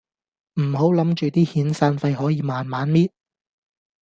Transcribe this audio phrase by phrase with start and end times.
[0.55, 3.11] 唔好諗住啲遣散費可以慢慢搣